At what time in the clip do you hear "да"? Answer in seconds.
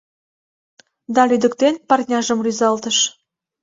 1.15-1.21